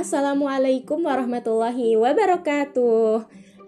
Assalamualaikum 0.00 1.04
warahmatullahi 1.04 1.92
wabarakatuh. 1.92 3.20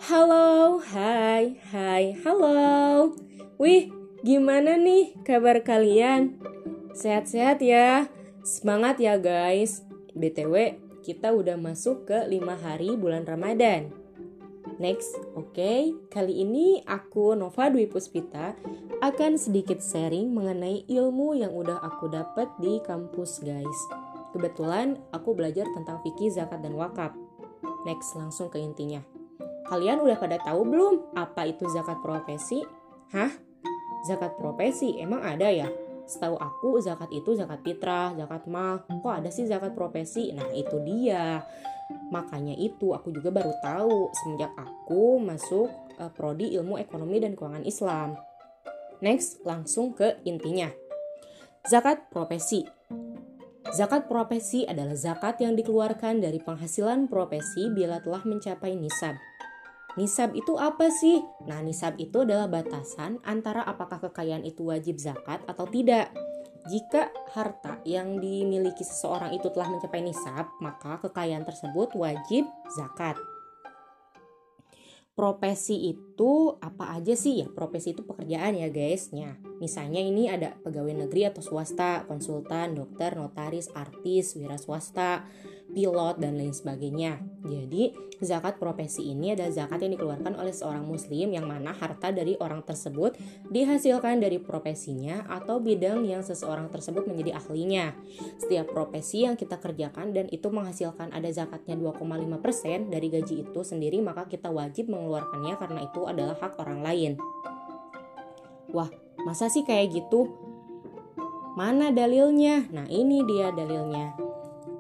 Halo, 0.09 0.81
hai, 0.81 1.61
hai, 1.69 2.17
halo. 2.25 3.13
Wih, 3.61 3.93
gimana 4.25 4.81
nih 4.81 5.13
kabar 5.29 5.61
kalian? 5.61 6.41
Sehat-sehat 6.97 7.61
ya? 7.61 8.09
Semangat 8.41 8.97
ya 8.97 9.21
guys. 9.21 9.85
BTW, 10.17 10.81
kita 11.05 11.37
udah 11.37 11.61
masuk 11.61 12.09
ke 12.09 12.25
5 12.25 12.65
hari 12.65 12.97
bulan 12.97 13.29
Ramadan. 13.29 13.93
Next, 14.81 15.13
oke, 15.37 15.53
okay. 15.53 15.93
kali 16.09 16.49
ini 16.49 16.81
aku 16.89 17.37
Nova 17.37 17.69
Dwi 17.69 17.85
Puspita 17.93 18.57
akan 19.05 19.37
sedikit 19.37 19.85
sharing 19.85 20.33
mengenai 20.33 20.89
ilmu 20.89 21.37
yang 21.37 21.53
udah 21.53 21.77
aku 21.85 22.09
dapat 22.09 22.49
di 22.57 22.81
kampus 22.81 23.45
guys. 23.45 24.02
Kebetulan 24.33 24.97
aku 25.13 25.37
belajar 25.37 25.69
tentang 25.77 26.01
fikih, 26.01 26.33
zakat, 26.33 26.65
dan 26.65 26.73
wakaf. 26.75 27.13
Next, 27.85 28.17
langsung 28.17 28.49
ke 28.49 28.57
intinya. 28.57 29.05
Kalian 29.69 30.01
udah 30.01 30.17
pada 30.19 30.41
tahu 30.43 30.69
belum 30.69 30.95
apa 31.17 31.49
itu 31.49 31.69
zakat 31.71 32.01
profesi? 32.01 32.65
Hah? 33.13 33.31
Zakat 34.09 34.35
profesi 34.41 34.99
emang 34.99 35.23
ada 35.23 35.47
ya? 35.53 35.69
Setahu 36.03 36.35
aku 36.35 36.83
zakat 36.83 37.09
itu 37.15 37.33
zakat 37.39 37.63
fitrah, 37.63 38.13
zakat 38.19 38.45
mal. 38.51 38.83
Kok 38.89 39.15
ada 39.23 39.31
sih 39.31 39.47
zakat 39.47 39.73
profesi? 39.73 40.35
Nah, 40.35 40.51
itu 40.51 40.77
dia. 40.83 41.47
Makanya 42.11 42.57
itu 42.57 42.93
aku 42.93 43.13
juga 43.15 43.31
baru 43.31 43.53
tahu 43.63 44.11
semenjak 44.13 44.53
aku 44.59 45.23
masuk 45.23 45.71
uh, 46.01 46.11
prodi 46.11 46.53
ilmu 46.59 46.77
ekonomi 46.81 47.23
dan 47.23 47.39
keuangan 47.39 47.65
Islam. 47.65 48.19
Next, 49.03 49.43
langsung 49.47 49.95
ke 49.95 50.19
intinya. 50.27 50.71
Zakat 51.65 52.11
profesi. 52.11 52.67
Zakat 53.73 54.05
profesi 54.05 54.69
adalah 54.69 54.93
zakat 54.93 55.41
yang 55.41 55.57
dikeluarkan 55.57 56.21
dari 56.21 56.37
penghasilan 56.45 57.09
profesi 57.09 57.73
bila 57.73 58.05
telah 58.05 58.21
mencapai 58.21 58.77
nisab. 58.77 59.17
Nisab 59.97 60.37
itu 60.37 60.61
apa 60.61 60.93
sih? 60.93 61.25
Nah, 61.49 61.65
nisab 61.65 61.97
itu 61.97 62.21
adalah 62.21 62.53
batasan 62.53 63.17
antara 63.25 63.65
apakah 63.65 63.97
kekayaan 63.97 64.45
itu 64.45 64.69
wajib 64.69 65.01
zakat 65.01 65.41
atau 65.49 65.65
tidak. 65.73 66.13
Jika 66.69 67.09
harta 67.33 67.81
yang 67.89 68.21
dimiliki 68.21 68.85
seseorang 68.85 69.33
itu 69.33 69.49
telah 69.49 69.73
mencapai 69.73 70.05
nisab, 70.05 70.53
maka 70.61 71.01
kekayaan 71.09 71.49
tersebut 71.49 71.97
wajib 71.97 72.45
zakat. 72.77 73.17
Profesi 75.13 75.93
itu 75.93 76.57
apa 76.65 76.97
aja 76.97 77.13
sih 77.13 77.45
ya? 77.45 77.49
Profesi 77.53 77.93
itu 77.93 78.01
pekerjaan 78.01 78.57
ya 78.57 78.73
guys. 78.73 79.13
Ya, 79.13 79.37
misalnya 79.61 80.01
ini 80.01 80.33
ada 80.33 80.57
pegawai 80.65 81.05
negeri 81.05 81.29
atau 81.29 81.45
swasta, 81.45 82.09
konsultan, 82.09 82.73
dokter, 82.73 83.13
notaris, 83.13 83.69
artis, 83.77 84.33
wira 84.41 84.57
swasta, 84.57 85.29
pilot, 85.73 86.21
dan 86.21 86.37
lain 86.37 86.53
sebagainya. 86.53 87.19
Jadi, 87.43 87.97
zakat 88.23 88.61
profesi 88.61 89.11
ini 89.11 89.35
adalah 89.35 89.51
zakat 89.51 89.83
yang 89.83 89.99
dikeluarkan 89.99 90.39
oleh 90.39 90.55
seorang 90.55 90.87
muslim 90.87 91.33
yang 91.33 91.49
mana 91.49 91.75
harta 91.75 92.15
dari 92.15 92.39
orang 92.39 92.63
tersebut 92.63 93.19
dihasilkan 93.51 94.23
dari 94.23 94.39
profesinya 94.39 95.27
atau 95.27 95.59
bidang 95.59 96.07
yang 96.07 96.23
seseorang 96.23 96.71
tersebut 96.71 97.09
menjadi 97.09 97.41
ahlinya. 97.41 97.97
Setiap 98.39 98.71
profesi 98.71 99.27
yang 99.27 99.35
kita 99.35 99.59
kerjakan 99.59 100.15
dan 100.15 100.31
itu 100.31 100.53
menghasilkan 100.53 101.11
ada 101.11 101.29
zakatnya 101.33 101.75
2,5% 101.81 102.93
dari 102.93 103.09
gaji 103.11 103.35
itu 103.43 103.61
sendiri, 103.67 103.99
maka 104.05 104.29
kita 104.29 104.53
wajib 104.53 104.93
mengeluarkannya 104.93 105.57
karena 105.59 105.81
itu 105.83 106.01
adalah 106.07 106.37
hak 106.39 106.61
orang 106.63 106.85
lain. 106.85 107.13
Wah, 108.71 108.89
masa 109.27 109.51
sih 109.51 109.67
kayak 109.67 109.93
gitu? 109.93 110.31
Mana 111.53 111.93
dalilnya? 111.93 112.65
Nah, 112.73 112.89
ini 112.89 113.21
dia 113.29 113.53
dalilnya. 113.53 114.32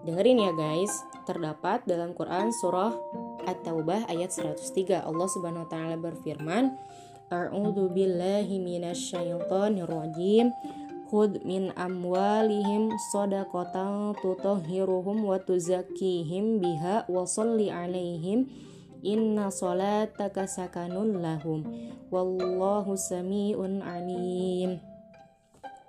Dengerin 0.02 0.42
ya 0.42 0.52
guys, 0.54 0.90
terdapat 1.22 1.86
dalam 1.86 2.10
Quran 2.18 2.50
surah 2.50 2.90
At-Taubah 3.46 4.10
ayat 4.10 4.34
103. 4.34 4.98
Allah 4.98 5.28
Subhanahu 5.30 5.66
wa 5.66 5.70
taala 5.70 5.94
berfirman, 5.94 6.74
A'udzu 7.30 7.90
billahi 7.94 8.58
minasyaitonir 8.58 9.86
rajim. 9.86 10.50
Khud 11.12 11.44
min 11.44 11.68
amwalihim 11.76 12.88
shadaqatan 13.12 14.16
tutahhiruhum 14.18 15.28
wa 15.28 15.36
tuzakkihim 15.36 16.56
biha 16.56 17.04
wa 17.04 17.28
sholli 17.28 17.68
alaihim 17.68 18.48
inna 19.04 19.52
salataka 19.52 20.48
sakanun 20.48 21.20
lahum 21.20 21.68
wallahu 22.08 22.96
samiun 22.96 23.84
alim 23.84 24.80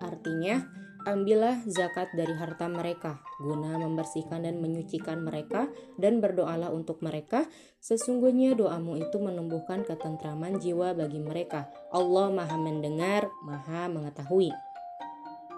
artinya 0.03 0.67
Ambillah 1.03 1.67
zakat 1.67 2.15
dari 2.15 2.31
harta 2.31 2.71
mereka, 2.71 3.19
guna 3.35 3.75
membersihkan 3.75 4.47
dan 4.47 4.63
menyucikan 4.63 5.19
mereka, 5.19 5.67
dan 5.99 6.23
berdoalah 6.23 6.71
untuk 6.71 7.03
mereka. 7.03 7.43
Sesungguhnya 7.83 8.55
doamu 8.55 8.95
itu 8.95 9.19
menumbuhkan 9.19 9.83
ketentraman 9.83 10.63
jiwa 10.63 10.95
bagi 10.95 11.19
mereka. 11.19 11.67
Allah 11.91 12.31
Maha 12.31 12.55
Mendengar, 12.55 13.27
Maha 13.43 13.91
Mengetahui. 13.91 14.55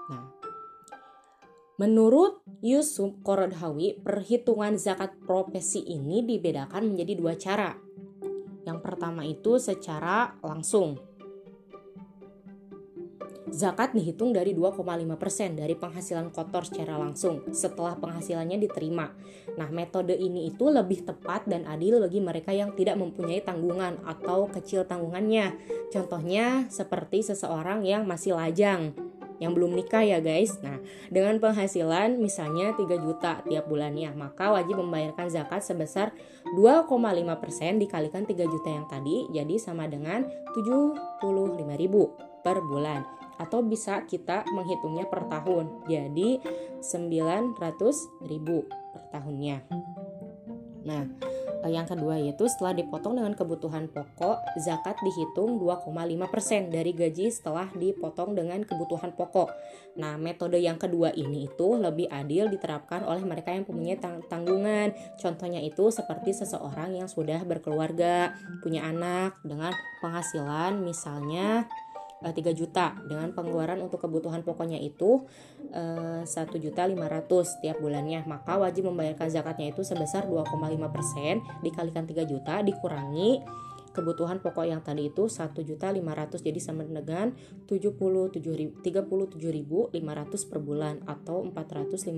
Nah, 0.09 0.33
menurut 1.77 2.41
Yusuf 2.65 3.13
Korodhawi, 3.21 4.01
perhitungan 4.01 4.81
zakat 4.81 5.13
profesi 5.29 5.85
ini 5.85 6.25
dibedakan 6.25 6.89
menjadi 6.89 7.13
dua 7.13 7.37
cara. 7.37 7.77
Yang 8.65 8.79
pertama 8.81 9.21
itu 9.21 9.61
secara 9.61 10.41
langsung, 10.41 10.97
Zakat 13.45 13.93
dihitung 13.93 14.33
dari 14.33 14.57
2,5% 14.57 15.53
dari 15.53 15.77
penghasilan 15.77 16.33
kotor 16.33 16.65
secara 16.65 16.97
langsung 16.97 17.45
setelah 17.53 17.93
penghasilannya 17.93 18.57
diterima. 18.57 19.13
Nah, 19.53 19.69
metode 19.69 20.17
ini 20.17 20.49
itu 20.49 20.65
lebih 20.73 21.05
tepat 21.05 21.45
dan 21.45 21.69
adil 21.69 22.01
bagi 22.01 22.25
mereka 22.25 22.49
yang 22.57 22.73
tidak 22.73 22.97
mempunyai 22.97 23.45
tanggungan 23.45 24.01
atau 24.01 24.49
kecil 24.49 24.89
tanggungannya. 24.89 25.53
Contohnya 25.93 26.65
seperti 26.73 27.21
seseorang 27.21 27.85
yang 27.85 28.09
masih 28.09 28.33
lajang 28.33 28.97
yang 29.39 29.51
belum 29.51 29.75
nikah 29.75 30.01
ya 30.01 30.23
guys. 30.23 30.57
Nah, 30.63 30.79
dengan 31.11 31.37
penghasilan 31.43 32.17
misalnya 32.17 32.71
3 32.73 32.87
juta 32.97 33.43
tiap 33.43 33.67
bulannya, 33.67 34.15
maka 34.15 34.55
wajib 34.55 34.79
membayarkan 34.79 35.27
zakat 35.27 35.61
sebesar 35.61 36.15
2,5% 36.55 37.83
dikalikan 37.83 38.23
3 38.23 38.47
juta 38.47 38.69
yang 38.71 38.87
tadi 38.87 39.27
jadi 39.29 39.55
sama 39.59 39.91
dengan 39.91 40.23
75.000 40.55 42.41
per 42.41 42.57
bulan 42.63 43.24
atau 43.39 43.63
bisa 43.65 44.03
kita 44.07 44.47
menghitungnya 44.51 45.07
per 45.07 45.27
tahun. 45.27 45.85
Jadi 45.87 46.39
900 46.81 47.57
ribu 48.29 48.67
per 48.93 49.03
tahunnya. 49.11 49.57
Nah, 50.85 51.01
eh, 51.65 51.71
yang 51.73 51.89
kedua 51.89 52.21
yaitu 52.21 52.45
setelah 52.45 52.77
dipotong 52.77 53.17
dengan 53.17 53.33
kebutuhan 53.33 53.89
pokok, 53.89 54.37
zakat 54.61 55.01
dihitung 55.01 55.57
2,5% 55.57 56.69
dari 56.69 56.93
gaji 56.93 57.33
setelah 57.33 57.65
dipotong 57.73 58.37
dengan 58.37 58.61
kebutuhan 58.61 59.17
pokok. 59.17 59.49
Nah, 59.97 60.15
metode 60.21 60.61
yang 60.61 60.77
kedua 60.77 61.09
ini 61.17 61.49
itu 61.49 61.67
lebih 61.73 62.05
adil 62.13 62.53
diterapkan 62.53 63.01
oleh 63.01 63.25
mereka 63.25 63.49
yang 63.49 63.65
mempunyai 63.65 63.97
tanggungan. 64.29 64.93
Contohnya 65.17 65.59
itu 65.59 65.89
seperti 65.89 66.37
seseorang 66.37 66.93
yang 66.93 67.09
sudah 67.09 67.41
berkeluarga, 67.41 68.37
punya 68.61 68.85
anak 68.85 69.41
dengan 69.41 69.73
penghasilan 70.05 70.77
misalnya 70.85 71.65
3 72.33 72.33
eh, 72.33 72.55
juta. 72.55 72.97
Dengan 73.05 73.29
pengeluaran 73.35 73.77
untuk 73.81 74.01
kebutuhan 74.01 74.41
pokoknya 74.41 74.81
itu 74.81 75.25
eh, 75.69 76.25
satu 76.25 76.57
juta 76.57 76.87
500 76.87 77.61
tiap 77.61 77.77
bulannya. 77.77 78.25
Maka 78.25 78.57
wajib 78.57 78.89
membayarkan 78.89 79.29
zakatnya 79.29 79.73
itu 79.73 79.85
sebesar 79.85 80.25
2,5% 80.25 81.61
dikalikan 81.61 82.09
3 82.09 82.25
juta 82.25 82.65
dikurangi 82.65 83.45
kebutuhan 83.95 84.43
pokok 84.43 84.67
yang 84.67 84.83
tadi 84.83 85.07
itu 85.07 85.31
1 85.31 85.55
juta 85.63 85.87
500 85.87 86.43
jadi 86.43 86.59
sama 86.59 86.83
dengan 86.83 87.31
37.500 87.71 90.51
per 90.51 90.59
bulan 90.59 90.99
atau 91.07 91.47
450.000 91.47 92.11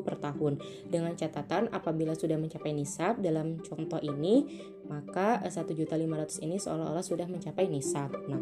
per 0.00 0.16
tahun. 0.16 0.56
Dengan 0.88 1.12
catatan 1.12 1.68
apabila 1.68 2.16
sudah 2.16 2.40
mencapai 2.40 2.72
nisab 2.72 3.20
dalam 3.20 3.60
contoh 3.60 4.00
ini 4.00 4.48
maka 4.88 5.44
1 5.44 5.52
juta 5.76 6.00
500 6.00 6.48
ini 6.48 6.56
seolah-olah 6.56 7.04
sudah 7.04 7.28
mencapai 7.28 7.68
nisab. 7.68 8.16
Nah 8.24 8.40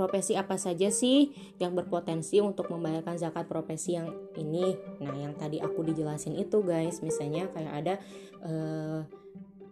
profesi 0.00 0.32
apa 0.32 0.56
saja 0.56 0.88
sih 0.88 1.28
yang 1.60 1.76
berpotensi 1.76 2.40
untuk 2.40 2.72
membayarkan 2.72 3.20
zakat 3.20 3.44
profesi 3.44 4.00
yang 4.00 4.08
ini? 4.40 4.72
Nah, 5.04 5.12
yang 5.12 5.36
tadi 5.36 5.60
aku 5.60 5.84
dijelasin 5.84 6.40
itu 6.40 6.64
guys, 6.64 7.04
misalnya 7.04 7.52
kayak 7.52 7.74
ada 7.84 7.94
uh, 8.40 9.04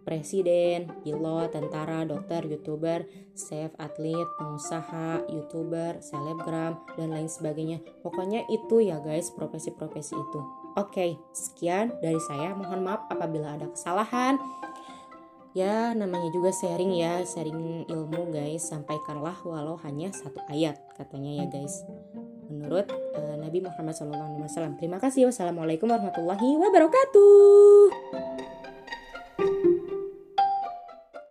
presiden, 0.04 0.92
pilot, 1.00 1.48
tentara, 1.52 2.04
dokter, 2.04 2.44
youtuber, 2.44 3.08
chef, 3.32 3.72
atlet, 3.80 4.24
pengusaha, 4.36 5.24
youtuber, 5.32 6.00
selebgram, 6.00 6.80
dan 6.96 7.12
lain 7.12 7.28
sebagainya. 7.28 7.80
Pokoknya 8.04 8.44
itu 8.52 8.84
ya 8.84 9.00
guys, 9.00 9.32
profesi-profesi 9.32 10.12
itu. 10.12 10.40
Oke, 10.76 11.16
sekian 11.32 11.92
dari 12.04 12.20
saya. 12.24 12.56
Mohon 12.56 12.88
maaf 12.88 13.08
apabila 13.12 13.56
ada 13.56 13.68
kesalahan 13.68 14.40
ya 15.56 15.96
namanya 15.96 16.28
juga 16.32 16.52
sharing 16.52 16.92
ya 16.98 17.24
sharing 17.24 17.88
ilmu 17.88 18.32
guys 18.32 18.68
sampaikanlah 18.68 19.36
walau 19.46 19.80
hanya 19.84 20.12
satu 20.12 20.40
ayat 20.52 20.76
katanya 20.96 21.44
ya 21.44 21.46
guys 21.48 21.84
menurut 22.48 22.88
uh, 23.14 23.36
Nabi 23.36 23.60
Muhammad 23.60 23.94
SAW. 23.94 24.80
Terima 24.80 24.96
kasih. 24.96 25.28
Wassalamualaikum 25.28 25.88
warahmatullahi 25.88 26.56
wabarakatuh. 26.56 28.17